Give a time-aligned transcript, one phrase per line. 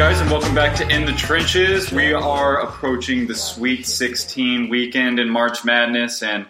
[0.00, 1.92] Guys, and welcome back to In the Trenches.
[1.92, 6.46] We are approaching the Sweet 16 weekend in March Madness, and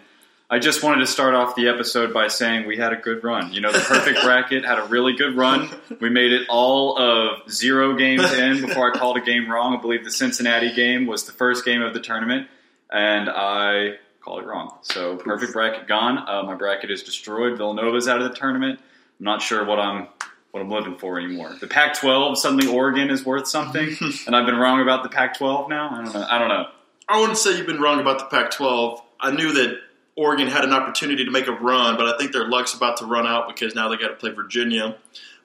[0.49, 3.51] I just wanted to start off the episode by saying we had a good run.
[3.51, 5.69] You know, the perfect bracket had a really good run.
[5.99, 9.75] We made it all of zero games in before I called a game wrong.
[9.75, 12.47] I believe the Cincinnati game was the first game of the tournament,
[12.89, 14.77] and I called it wrong.
[14.83, 16.19] So perfect bracket gone.
[16.19, 17.57] Uh, my bracket is destroyed.
[17.57, 18.79] Villanova's out of the tournament.
[19.19, 20.07] I'm not sure what I'm
[20.51, 21.55] what I'm living for anymore.
[21.59, 23.95] The Pac-12 suddenly Oregon is worth something,
[24.27, 25.89] and I've been wrong about the Pac-12 now.
[25.91, 26.27] I don't know.
[26.29, 26.65] I don't know.
[27.07, 29.01] I wouldn't say you've been wrong about the Pac-12.
[29.19, 29.79] I knew that
[30.15, 33.05] Oregon had an opportunity to make a run, but I think their luck's about to
[33.05, 34.97] run out because now they got to play Virginia.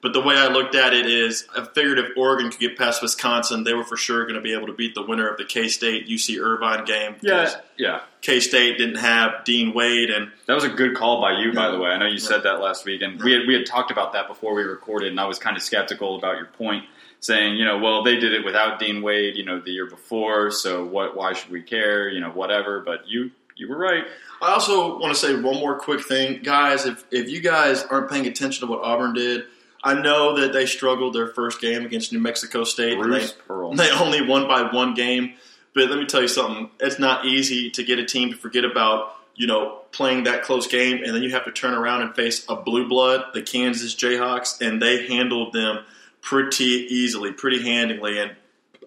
[0.07, 3.03] But the way I looked at it is, I figured if Oregon could get past
[3.03, 5.45] Wisconsin, they were for sure going to be able to beat the winner of the
[5.45, 7.17] K State UC Irvine game.
[7.23, 8.03] Yeah, yeah.
[8.21, 11.73] K State didn't have Dean Wade, and That was a good call by you, by
[11.73, 11.91] the way.
[11.91, 14.29] I know you said that last week, and we had we had talked about that
[14.29, 16.85] before we recorded, and I was kind of skeptical about your point,
[17.19, 20.53] saying, you know, well, they did it without Dean Wade, you know, the year before,
[20.53, 21.17] so what?
[21.17, 22.09] Why should we care?
[22.09, 22.79] You know, whatever.
[22.79, 24.05] But you you were right.
[24.41, 26.87] I also want to say one more quick thing, guys.
[26.87, 29.47] If if you guys aren't paying attention to what Auburn did,
[29.87, 32.95] I know that they struggled their first game against New Mexico State.
[32.95, 33.73] and Bruce they, Pearl.
[33.73, 35.35] They only won by one game.
[35.77, 36.71] But let me tell you something.
[36.81, 40.67] It's not easy to get a team to forget about, you know, playing that close
[40.67, 43.95] game and then you have to turn around and face a blue blood, the Kansas
[43.95, 45.85] Jayhawks, and they handled them
[46.21, 48.19] pretty easily, pretty handily.
[48.19, 48.35] And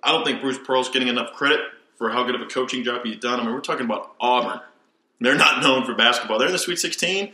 [0.03, 1.61] I don't think Bruce Pearl's getting enough credit
[1.97, 3.39] for how good of a coaching job he's done.
[3.39, 4.59] I mean, we're talking about Auburn.
[5.21, 6.39] They're not known for basketball.
[6.39, 7.31] They're in the Sweet 16,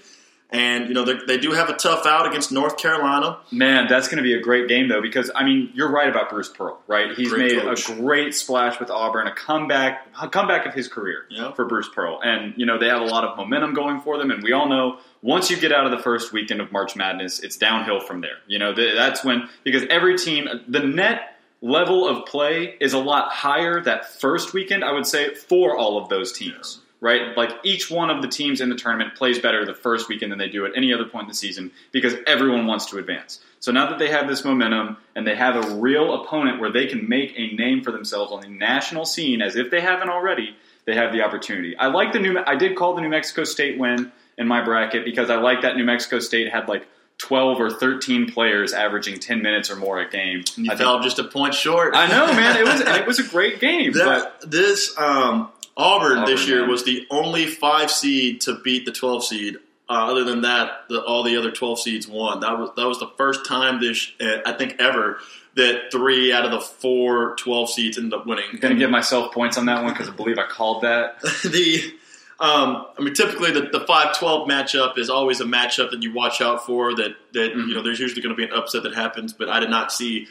[0.51, 3.38] and you know they they do have a tough out against North Carolina.
[3.51, 6.29] Man, that's going to be a great game though, because I mean, you're right about
[6.29, 7.11] Bruce Pearl, right?
[7.16, 7.89] He's Great made coach.
[7.89, 11.51] a great splash with Auburn, a comeback, a comeback of his career Yeah.
[11.53, 14.31] for Bruce Pearl, and you know they have a lot of momentum going for them,
[14.31, 17.39] and we all know once you get out of the first weekend of March Madness,
[17.39, 18.38] it's downhill from there.
[18.47, 21.31] You know that's when because every team, the net
[21.62, 25.97] level of play is a lot higher that first weekend, I would say, for all
[25.97, 26.81] of those teams.
[27.05, 30.31] Right, like each one of the teams in the tournament plays better the first weekend
[30.31, 33.41] than they do at any other point in the season because everyone wants to advance.
[33.59, 36.88] So now that they have this momentum and they have a real opponent where they
[36.88, 40.55] can make a name for themselves on the national scene, as if they haven't already,
[40.85, 41.77] they have the opportunity.
[41.77, 42.39] I like the new.
[42.44, 45.77] I did call the New Mexico State win in my bracket because I like that
[45.77, 50.09] New Mexico State had like 12 or 13 players averaging 10 minutes or more a
[50.09, 50.44] game.
[50.55, 51.95] You I, fell just a point short.
[51.95, 52.57] I know, man.
[52.57, 53.94] It was it was a great game.
[53.94, 56.69] but That, this um, Auburn, this year man.
[56.69, 59.58] was the only five seed to beat the 12 seed.
[59.88, 62.40] Uh, other than that, the, all the other 12 seeds won.
[62.40, 65.19] That was that was the first time this uh, I think ever
[65.56, 68.46] that three out of the four 12 seeds ended up winning.
[68.53, 71.22] I'm gonna give myself points on that one because I believe I called that.
[71.44, 71.94] the
[72.40, 76.42] um, I mean, typically the, the 5-12 matchup is always a matchup that you watch
[76.42, 76.94] out for.
[76.96, 77.68] That that Mhm.
[77.68, 79.92] you know, there's usually going to be an upset that happens, but I did not
[79.92, 80.28] see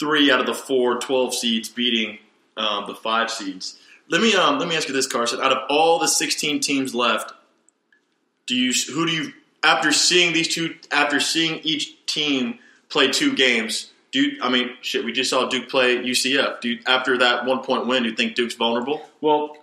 [0.00, 2.18] three out of the four 12 seeds beating
[2.56, 3.78] um, the five seeds.
[4.10, 5.40] Let me um, let me ask you this, Carson.
[5.40, 7.32] Out of all the 16 teams left,
[8.46, 9.32] do you who do you
[9.62, 12.58] after seeing these two after seeing each team
[12.90, 13.90] play two games?
[14.12, 15.04] Do you, I mean shit?
[15.04, 16.60] We just saw Duke play UCF.
[16.60, 19.02] Do you, after that one point win, do you think Duke's vulnerable?
[19.20, 19.56] Well,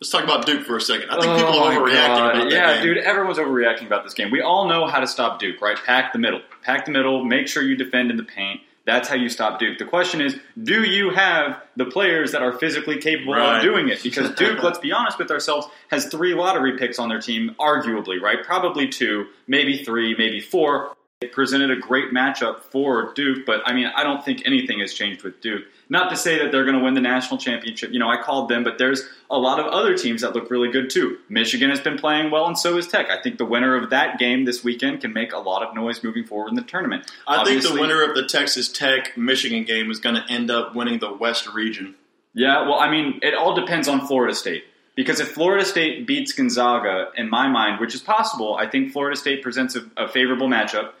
[0.00, 1.10] Let's talk about Duke for a second.
[1.10, 2.30] I think oh people are overreacting God.
[2.36, 2.82] about that Yeah, game.
[2.86, 4.30] dude, everyone's overreacting about this game.
[4.30, 5.76] We all know how to stop Duke, right?
[5.76, 6.40] Pack the middle.
[6.62, 7.22] Pack the middle.
[7.22, 8.62] Make sure you defend in the paint.
[8.90, 9.78] That's how you stop Duke.
[9.78, 13.58] The question is, do you have the players that are physically capable Right.
[13.58, 14.02] of doing it?
[14.02, 18.20] Because Duke, let's be honest with ourselves, has three lottery picks on their team, arguably,
[18.20, 18.42] right?
[18.44, 20.92] Probably two, maybe three, maybe four.
[21.22, 24.94] It presented a great matchup for Duke, but I mean, I don't think anything has
[24.94, 25.64] changed with Duke.
[25.90, 27.92] Not to say that they're going to win the national championship.
[27.92, 30.70] You know, I called them, but there's a lot of other teams that look really
[30.70, 31.18] good too.
[31.28, 33.10] Michigan has been playing well, and so is Tech.
[33.10, 36.02] I think the winner of that game this weekend can make a lot of noise
[36.02, 37.12] moving forward in the tournament.
[37.28, 40.74] I think the winner of the Texas Tech Michigan game is going to end up
[40.74, 41.96] winning the West region.
[42.32, 44.64] Yeah, well, I mean, it all depends on Florida State.
[44.96, 49.16] Because if Florida State beats Gonzaga, in my mind, which is possible, I think Florida
[49.16, 50.92] State presents a, a favorable matchup.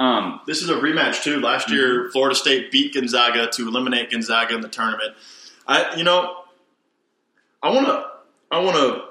[0.00, 1.40] Um, This is a rematch too.
[1.40, 5.14] Last year, Florida State beat Gonzaga to eliminate Gonzaga in the tournament.
[5.66, 6.36] I, you know,
[7.62, 8.06] I want to,
[8.50, 9.04] I want to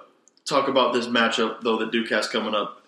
[0.46, 2.82] talk about this matchup though that Duke has coming up.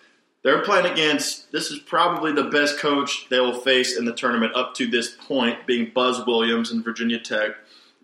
[0.43, 1.51] They're playing against.
[1.51, 5.11] This is probably the best coach they will face in the tournament up to this
[5.27, 7.51] point, being Buzz Williams in Virginia Tech.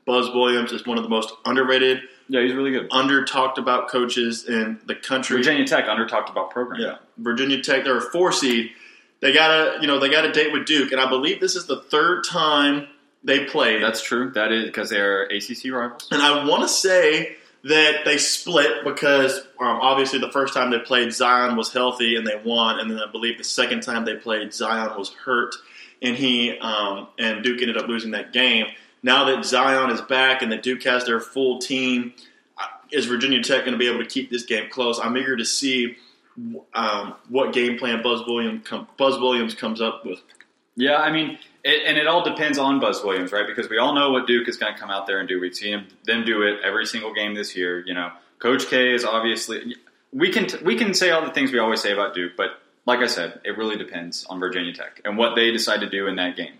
[0.06, 2.88] Buzz Williams is one of the most underrated, Yeah, he's really good.
[2.92, 5.38] under talked about coaches in the country.
[5.38, 6.80] Virginia Tech under talked about program.
[6.80, 7.84] Yeah, Virginia Tech.
[7.84, 8.70] They're a four seed.
[9.20, 11.56] They got a you know they got a date with Duke, and I believe this
[11.56, 12.88] is the third time
[13.24, 13.82] they played.
[13.82, 14.32] That's true.
[14.32, 16.08] That is because they're ACC rivals.
[16.12, 20.80] and I want to say that they split because um, obviously the first time they
[20.80, 24.16] played Zion was healthy and they won, and then I believe the second time they
[24.16, 25.56] played Zion was hurt
[26.02, 28.68] and he um, and Duke ended up losing that game.
[29.04, 32.14] Now that Zion is back and that Duke has their full team,
[32.58, 35.00] uh, is Virginia Tech going to be able to keep this game close?
[35.00, 35.98] I'm eager to see
[36.74, 40.20] um, what game plan Buzz Williams com- Buzz Williams comes up with.
[40.76, 43.48] Yeah, I mean, it, and it all depends on Buzz Williams, right?
[43.48, 45.40] Because we all know what Duke is going to come out there and do.
[45.40, 47.84] We've seen him, them do it every single game this year.
[47.86, 49.76] You know, Coach K is obviously.
[50.14, 52.52] We can we can say all the things we always say about Duke, but
[52.86, 56.08] like I said, it really depends on Virginia Tech and what they decide to do
[56.08, 56.54] in that game.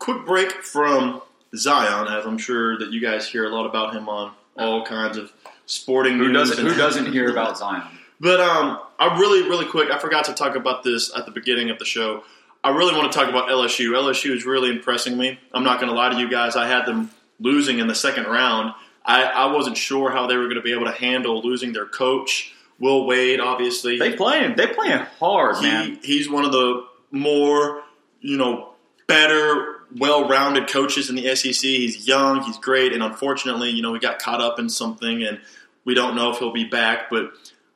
[0.00, 1.22] Quick break from
[1.54, 5.16] Zion, as I'm sure that you guys hear a lot about him on all kinds
[5.16, 5.32] of
[5.66, 6.50] sporting Who news.
[6.50, 7.86] doesn't Who doesn't hear about Zion?
[8.24, 11.68] But um, I really, really quick, I forgot to talk about this at the beginning
[11.68, 12.24] of the show.
[12.64, 13.90] I really want to talk about LSU.
[13.90, 15.38] LSU is really impressing me.
[15.52, 16.56] I'm not going to lie to you guys.
[16.56, 18.72] I had them losing in the second round.
[19.04, 21.84] I, I wasn't sure how they were going to be able to handle losing their
[21.84, 23.40] coach, Will Wade.
[23.40, 24.56] Obviously, They playing.
[24.56, 25.98] They playing hard, man.
[26.02, 27.82] he's one of the more,
[28.22, 28.70] you know,
[29.06, 31.60] better, well-rounded coaches in the SEC.
[31.60, 35.42] He's young, he's great, and unfortunately, you know, we got caught up in something, and
[35.84, 37.10] we don't know if he'll be back.
[37.10, 37.34] But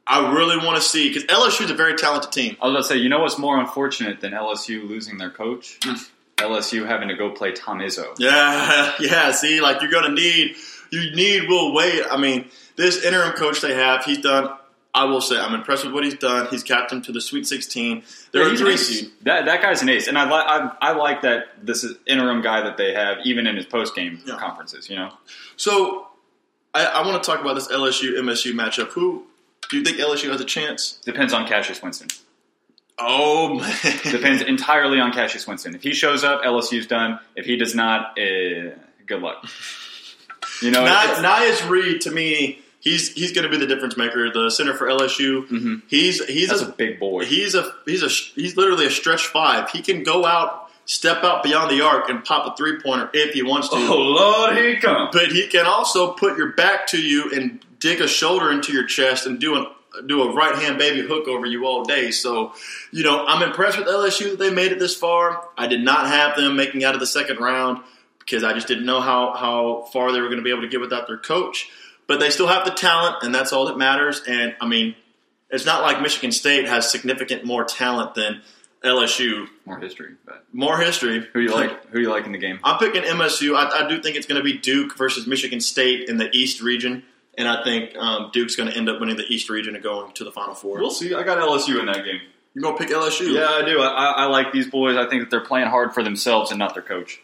[0.08, 2.56] I really want to see because LSU is a very talented team.
[2.62, 5.78] I was going to say, you know what's more unfortunate than LSU losing their coach?
[6.38, 8.14] LSU having to go play Tom Izzo.
[8.18, 9.32] Yeah, yeah.
[9.32, 10.54] See, like you're gonna need
[10.90, 12.04] you need Will Wade.
[12.10, 12.46] I mean,
[12.76, 14.50] this interim coach they have, he's done.
[14.94, 16.46] I will say, I'm impressed with what he's done.
[16.50, 18.02] He's captain to the Sweet 16.
[18.32, 19.10] They're Yeah, three seed.
[19.22, 22.40] That that guy's an ace, and I like I, I like that this is interim
[22.40, 24.38] guy that they have even in his post game Yeah.
[24.38, 24.88] conferences.
[24.88, 25.12] You know,
[25.56, 26.06] So
[26.72, 28.88] I, I want to talk about this LSU MSU matchup.
[28.92, 29.24] Who
[29.70, 30.98] do you think LSU has a chance?
[31.04, 32.08] depends on Cassius Winston.
[32.98, 33.76] Oh man,
[34.10, 35.74] Depends entirely on Cassius Winston.
[35.74, 37.20] If he shows up, LSU's done.
[37.36, 38.70] If he does not, eh,
[39.06, 39.46] good luck.
[40.62, 44.30] You know, Ni- Naz Reid to me, he's he's going to be the difference maker.
[44.32, 45.46] The center for LSU.
[45.48, 45.82] Mhm.
[45.86, 47.24] He's he's a a big boy.
[47.24, 49.70] he's a he's a he's literally a stretch five.
[49.70, 53.32] He can go out, step out beyond the arc, and pop a three pointer if
[53.34, 53.76] he wants to.
[53.76, 55.10] oh Lord, he comes.
[55.12, 58.84] But he can also put your back to you and dig a shoulder into your
[58.84, 59.66] chest and do an
[60.06, 62.10] do a right hand baby hook over you all day.
[62.10, 62.52] So,
[62.92, 65.48] you know, I'm impressed with LSU that they made it this far.
[65.56, 67.82] I did not have them making out of the second round
[68.20, 70.68] because I just didn't know how how far they were going to be able to
[70.68, 71.68] get without their coach.
[72.06, 74.22] But they still have the talent, and that's all that matters.
[74.26, 74.94] And I mean,
[75.50, 78.42] it's not like Michigan State has significant more talent than
[78.84, 79.46] LSU.
[79.66, 81.20] More history, but More history.
[81.32, 81.86] who do you like?
[81.86, 82.60] Who do you like in the game?
[82.62, 83.56] I'm picking MSU.
[83.56, 86.60] I, I do think it's going to be Duke versus Michigan State in the East
[86.62, 87.02] region,
[87.38, 90.12] and I think um, Duke's going to end up winning the East region and going
[90.12, 91.14] to the Final 4 We'll see.
[91.14, 92.20] I got LSU in that game.
[92.52, 93.32] You're going to pick LSU?
[93.32, 93.80] Yeah, I do.
[93.80, 94.96] I, I, I like these boys.
[94.96, 97.20] I think that they're playing hard for themselves and not their coach.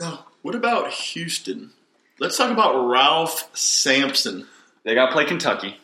[0.00, 1.70] Now, what about Houston?
[2.18, 4.46] Let's talk about Ralph Sampson.
[4.82, 5.78] They got to play Kentucky.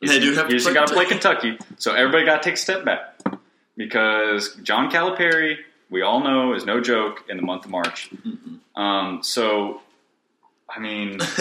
[0.00, 2.60] They do have to Houston got to play Kentucky, so everybody got to take a
[2.60, 3.20] step back
[3.76, 5.58] because John Calipari,
[5.90, 8.10] we all know, is no joke in the month of March.
[8.74, 9.80] Um, so,
[10.74, 11.18] I mean,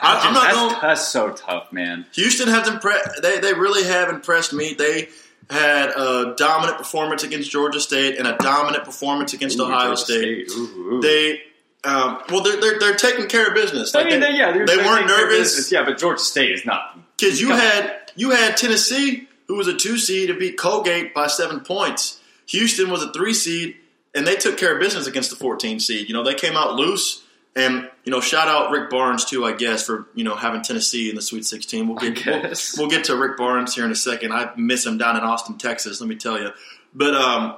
[0.00, 0.74] I, I'm not that's, going.
[0.82, 2.06] that's so tough, man.
[2.12, 3.22] Houston has impressed.
[3.22, 4.74] They they really have impressed me.
[4.74, 5.08] They
[5.50, 9.96] had a dominant performance against Georgia State and a dominant performance against Ooh, Ohio Georgia
[10.02, 10.50] State.
[10.50, 11.00] Ooh, ooh.
[11.00, 11.42] They.
[11.84, 13.94] Um, well, they're, they're they're taking care of business.
[13.94, 15.70] I mean, they- they, yeah, they're, they weren't taking care of nervous.
[15.70, 16.98] Yeah, but Georgia State is not.
[17.18, 21.26] Because you had you had Tennessee, who was a two seed, to beat Colgate by
[21.26, 22.20] seven points.
[22.46, 23.76] Houston was a three seed,
[24.14, 26.08] and they took care of business against the 14 seed.
[26.08, 27.22] You know, they came out loose,
[27.56, 31.08] and you know, shout out Rick Barnes too, I guess, for you know having Tennessee
[31.08, 31.88] in the Sweet 16.
[31.88, 34.32] We'll get we'll, we'll get to Rick Barnes here in a second.
[34.32, 36.00] I miss him down in Austin, Texas.
[36.00, 36.50] Let me tell you,
[36.94, 37.56] but um.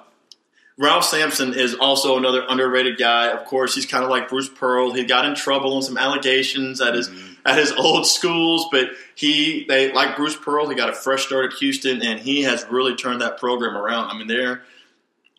[0.79, 3.29] Ralph Sampson is also another underrated guy.
[3.29, 4.93] Of course, he's kind of like Bruce Pearl.
[4.93, 7.09] He got in trouble and some allegations at his
[7.47, 10.69] at his old schools, but he they like Bruce Pearl.
[10.69, 14.11] He got a fresh start at Houston, and he has really turned that program around.
[14.11, 14.63] I mean, they're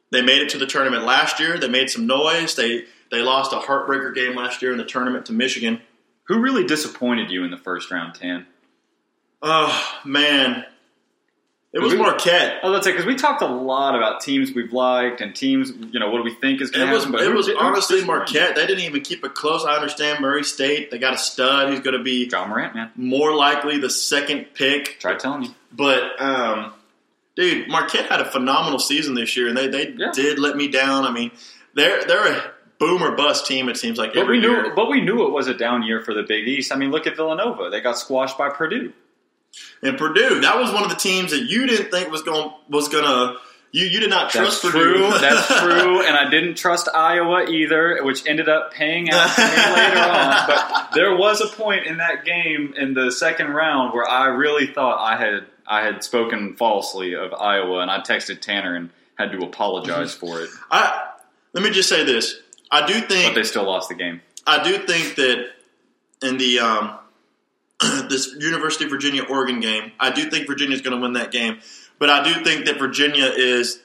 [0.10, 1.60] they made it to the tournament last year.
[1.60, 2.56] They made some noise.
[2.56, 5.82] They they lost a heartbreaker game last year in the tournament to Michigan.
[6.26, 8.46] Who really disappointed you in the first round, Tan?
[9.42, 10.66] Oh man,
[11.72, 12.60] it was We- Marquette.
[12.64, 16.00] Oh, let's say because we talked a lot about teams we've liked and teams, you
[16.00, 17.20] know, what do we think is going It to was happen.
[17.20, 18.04] it who- was honestly?
[18.04, 18.56] Marquette.
[18.56, 19.64] They didn't even keep it close.
[19.64, 20.90] I understand Murray State.
[20.92, 22.92] They got a stud who's going to be John Morant, man.
[22.96, 25.00] more likely the second pick.
[25.00, 25.50] Try telling you.
[25.72, 26.74] But um,
[27.36, 30.12] dude, Marquette had a phenomenal season this year, and they they Yeah.
[30.14, 31.06] did let me down.
[31.06, 31.32] I mean,
[31.76, 33.70] they're they're a boom or bust team.
[33.70, 34.74] It seems like But every we knew, year.
[34.76, 36.72] but we knew it was a down year for the Big East.
[36.72, 38.94] I mean, look at Villanova; they got squashed by Purdue.
[39.82, 42.90] And Purdue, that was one of the teams that you didn't think was going was
[42.90, 43.38] gonna.
[43.72, 44.94] You you did not That's trust Purdue.
[45.10, 45.20] true.
[45.20, 46.02] That's true.
[46.06, 50.48] And I didn't trust Iowa either, which ended up paying out to me later on.
[50.48, 54.68] But there was a point in that game in the second round where I really
[54.68, 59.32] thought I had I had spoken falsely of Iowa, and I texted Tanner and had
[59.34, 60.50] to apologize for it.
[60.72, 61.10] I
[61.54, 62.40] let me just say this.
[62.72, 64.22] I do think, But they still lost the game.
[64.46, 65.50] I do think that
[66.22, 66.98] in the um,
[68.10, 71.32] this University of Virginia Oregon game, I do think Virginia is going to win that
[71.32, 71.60] game.
[72.00, 73.80] But I do think that Virginia is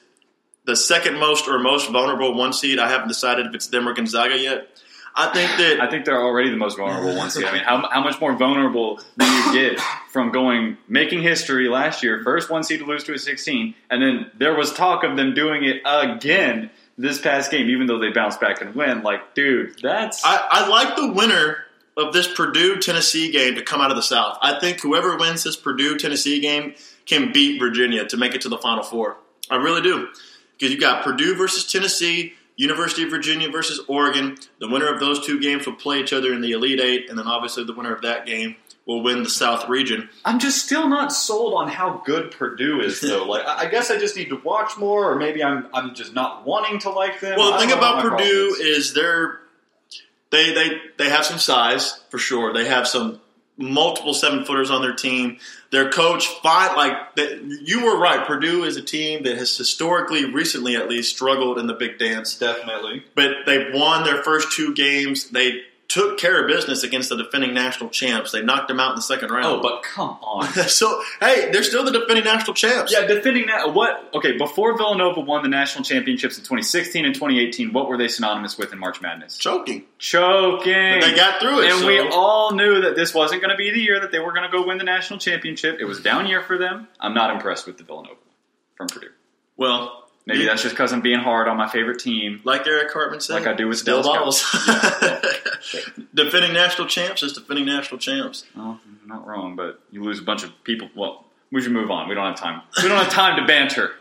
[0.65, 2.79] the second most or most vulnerable one seed.
[2.79, 4.67] I haven't decided if it's them or Gonzaga yet.
[5.15, 7.45] I think that I think they're already the most vulnerable one seed.
[7.45, 12.01] I mean, how, how much more vulnerable do you get from going making history last
[12.01, 15.15] year, first one seed to lose to a 16, and then there was talk of
[15.15, 19.03] them doing it again this past game, even though they bounced back and win.
[19.03, 21.57] Like, dude, that's I, I like the winner
[21.97, 24.37] of this Purdue Tennessee game to come out of the South.
[24.41, 28.49] I think whoever wins this Purdue Tennessee game can beat Virginia to make it to
[28.49, 29.17] the Final Four.
[29.49, 30.07] I really do.
[30.53, 34.37] Because you've got Purdue versus Tennessee, University of Virginia versus Oregon.
[34.59, 37.17] The winner of those two games will play each other in the Elite Eight, and
[37.17, 40.09] then obviously the winner of that game will win the South region.
[40.25, 43.23] I'm just still not sold on how good Purdue is, though.
[43.33, 46.45] Like, I guess I just need to watch more, or maybe I'm I'm just not
[46.45, 47.37] wanting to like them.
[47.37, 48.59] Well, the thing about Purdue is.
[48.59, 49.39] is they're
[50.31, 52.53] they they they have some size for sure.
[52.53, 53.21] They have some
[53.57, 55.37] multiple seven footers on their team.
[55.71, 58.25] Their coach, fine, like that, you were right.
[58.25, 62.37] Purdue is a team that has historically, recently at least, struggled in the big dance.
[62.37, 63.03] definitely.
[63.15, 65.29] But they won their first two games.
[65.29, 65.61] They
[65.93, 68.31] took care of business against the defending national champs.
[68.31, 69.45] They knocked them out in the second round.
[69.45, 70.51] Oh, but come on.
[70.67, 72.91] so hey, they're still the defending national champs.
[72.91, 73.75] Yeah, defending that.
[73.75, 74.09] What?
[74.11, 78.57] Okay, before Villanova won the national championships in 2016 and 2018, what were they synonymous
[78.57, 79.37] with in March Madness?
[79.37, 79.83] choking.
[79.99, 80.99] Choking.
[80.99, 83.69] They got through it, and so- we all knew that this wasn't going to be
[83.69, 85.77] the year that they were going to go win the national championship.
[85.79, 86.87] It was a down year for them.
[86.99, 88.15] I'm not impressed with the Villanova
[88.75, 89.09] from Purdue.
[89.57, 92.41] Well, Maybe you- that's just because I'm being hard on my favorite team.
[92.43, 94.67] Like Eric Cartman said, Like I do with still Dallas balls.
[96.13, 98.45] defending national champs is defending national champs.
[98.55, 100.89] Well, not wrong, but you lose a bunch of people.
[100.95, 102.07] Well, we should move on.
[102.09, 102.61] We don't have time.
[102.81, 103.91] We don't have time to banter.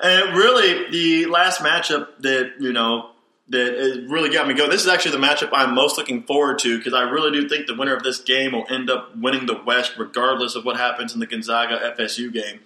[0.00, 3.10] And really, the last matchup that you know
[3.48, 4.70] that really got me going.
[4.70, 7.66] This is actually the matchup I'm most looking forward to because I really do think
[7.66, 11.12] the winner of this game will end up winning the West, regardless of what happens
[11.14, 12.60] in the Gonzaga FSU game.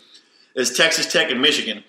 [0.54, 1.82] Is Texas Tech and Michigan?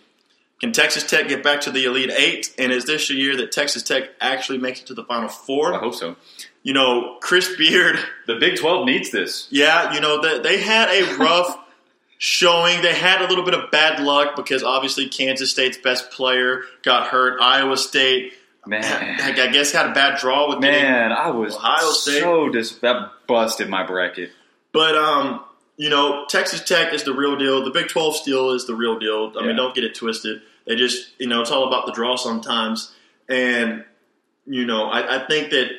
[0.62, 2.54] Can Texas Tech get back to the Elite Eight?
[2.58, 5.74] And is this a year that Texas Tech actually makes it to the Final Four?
[5.74, 6.16] I hope so.
[6.64, 8.00] You know, Chris Beard.
[8.26, 9.48] The Big 12 needs this.
[9.52, 11.58] Yeah, you know, they, they had a rough
[12.18, 12.82] showing.
[12.82, 17.08] They had a little bit of bad luck because obviously Kansas State's best player got
[17.08, 17.40] hurt.
[17.42, 18.34] Iowa State,
[18.66, 18.84] Man.
[19.22, 22.22] I I guess, had a bad draw with Man, I was Ohio State.
[22.22, 24.32] so dis- that busted my bracket.
[24.72, 25.44] But um,
[25.78, 27.64] you know, Texas Tech is the real deal.
[27.64, 29.32] The Big Twelve still is the real deal.
[29.38, 29.48] I Yeah.
[29.48, 30.42] mean, don't get it twisted.
[30.66, 32.94] They just, you know, it's all about the draw sometimes.
[33.30, 33.84] And
[34.46, 35.70] you know, I, I think that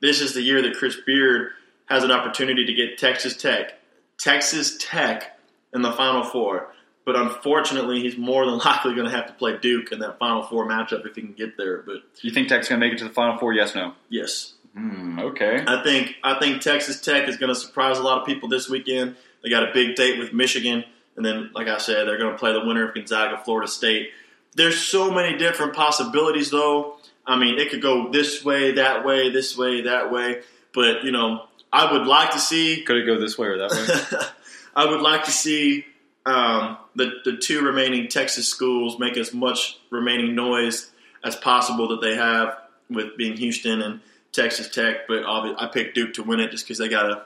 [0.00, 1.52] this is the year that Chris Beard
[1.86, 3.72] has an opportunity to get Texas Tech,
[4.18, 5.38] Texas Tech
[5.74, 6.72] in the Final Four.
[7.06, 10.42] But unfortunately, he's more than likely going to have to play Duke in that Final
[10.42, 11.78] Four matchup if he can get there.
[11.82, 13.52] But You think Tech's going to make it to the Final Four?
[13.54, 13.94] Yes, no.
[14.08, 15.64] yes, Hmm, okay.
[15.66, 18.68] I think I think Texas Tech is going to surprise a lot of people this
[18.68, 19.16] weekend.
[19.42, 20.84] They got a big date with Michigan,
[21.16, 24.10] and then, like I said, they're going to play the winner of Gonzaga, Florida State.
[24.54, 26.96] There's so many different possibilities, though.
[27.26, 30.42] I mean, it could go this way, that way, this way, that way.
[30.72, 32.82] But you know, I would like to see.
[32.82, 34.26] Could it go this way or that way?
[34.76, 35.84] I would like to see
[36.26, 40.90] um, the the two remaining Texas schools make as much remaining noise
[41.24, 42.56] as possible that they have
[42.88, 44.00] with being Houston and
[44.32, 45.06] Texas Tech.
[45.06, 47.24] But I picked Duke to win it just because they got a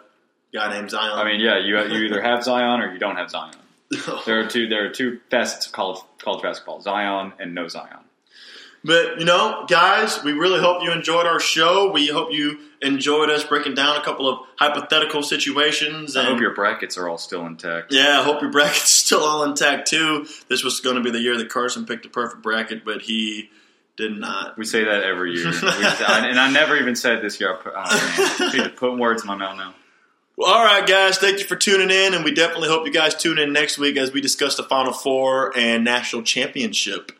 [0.55, 1.13] guy named Zion.
[1.19, 3.55] I mean, yeah, you you either have Zion or you don't have Zion.
[4.27, 7.99] There are two there are two facets of college college basketball: Zion and no Zion.
[8.87, 11.91] But you know, guys, we really hope you enjoyed our show.
[11.91, 16.17] We hope you enjoyed us breaking down a couple of hypothetical situations.
[16.17, 17.93] I hope your brackets are all still intact.
[17.95, 20.27] yeah, I hope your bracket's still all intact too.
[20.49, 23.49] This was going to be the year that Carson picked a perfect bracket, but he
[23.97, 24.59] did not.
[24.59, 27.55] We say that every year, We- and I never even said this year.
[27.55, 28.71] I put, oh, man.
[28.77, 29.75] Putting words in my mouth now.
[30.37, 33.15] Well, all right, guys, thank you for tuning in, and we definitely hope you guys
[33.15, 37.13] tune in next week as we discuss the Final Four and national championship.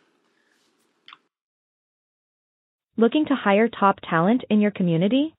[2.97, 5.35] Looking to hire top talent in your community?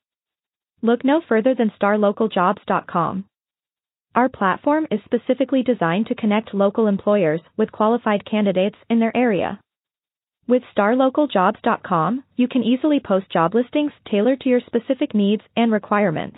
[0.82, 3.26] Look no further than starlocaljobs.com.
[4.16, 9.60] Our platform is specifically designed to connect local employers with qualified candidates in their area.
[10.48, 16.38] With starlocaljobs.com, you can easily post job listings tailored to your specific needs and requirements.